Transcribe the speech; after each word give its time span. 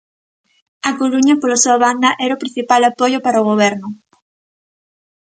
A 0.89 0.91
Coruña, 0.99 1.35
pola 1.41 1.61
súa 1.63 1.77
banda, 1.85 2.09
era 2.25 2.35
o 2.37 2.41
principal 2.43 2.81
apoio 2.91 3.19
para 3.25 3.41
o 3.41 3.47
Goberno. 3.51 3.87